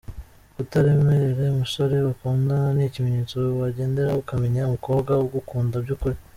[0.55, 6.17] Kutaremerera umusore bakundana, ni ikimenyetso wagenderaho ukamenya umukobwa ugukunda by’ukuri.